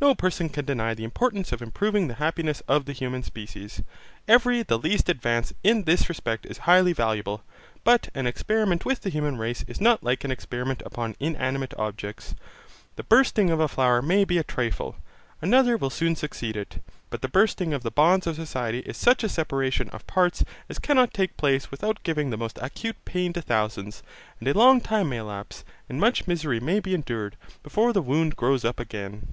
No 0.00 0.14
person 0.14 0.48
can 0.48 0.64
deny 0.64 0.94
the 0.94 1.02
importance 1.02 1.50
of 1.50 1.60
improving 1.60 2.06
the 2.06 2.14
happiness 2.22 2.62
of 2.68 2.84
the 2.84 2.92
human 2.92 3.24
species. 3.24 3.82
Every 4.28 4.62
the 4.62 4.78
least 4.78 5.08
advance 5.08 5.52
in 5.64 5.82
this 5.82 6.08
respect 6.08 6.46
is 6.46 6.58
highly 6.68 6.92
valuable. 6.92 7.42
But 7.82 8.08
an 8.14 8.24
experiment 8.24 8.84
with 8.84 9.00
the 9.00 9.10
human 9.10 9.38
race 9.38 9.64
is 9.66 9.80
not 9.80 10.04
like 10.04 10.22
an 10.22 10.30
experiment 10.30 10.84
upon 10.86 11.16
inanimate 11.18 11.74
objects. 11.76 12.36
The 12.94 13.02
bursting 13.02 13.50
of 13.50 13.58
a 13.58 13.66
flower 13.66 14.00
may 14.00 14.22
be 14.24 14.38
a 14.38 14.44
trifle. 14.44 14.94
Another 15.42 15.76
will 15.76 15.90
soon 15.90 16.14
succeed 16.14 16.56
it. 16.56 16.80
But 17.10 17.20
the 17.20 17.26
bursting 17.28 17.74
of 17.74 17.82
the 17.82 17.90
bonds 17.90 18.28
of 18.28 18.36
society 18.36 18.78
is 18.86 18.96
such 18.96 19.24
a 19.24 19.28
separation 19.28 19.90
of 19.90 20.06
parts 20.06 20.44
as 20.68 20.78
cannot 20.78 21.12
take 21.12 21.36
place 21.36 21.72
without 21.72 22.04
giving 22.04 22.30
the 22.30 22.36
most 22.36 22.60
acute 22.62 23.04
pain 23.04 23.32
to 23.32 23.42
thousands: 23.42 24.04
and 24.38 24.46
a 24.46 24.54
long 24.54 24.80
time 24.80 25.08
may 25.08 25.16
elapse, 25.16 25.64
and 25.88 25.98
much 25.98 26.28
misery 26.28 26.60
may 26.60 26.78
be 26.78 26.94
endured, 26.94 27.34
before 27.64 27.92
the 27.92 28.00
wound 28.00 28.36
grows 28.36 28.64
up 28.64 28.78
again. 28.78 29.26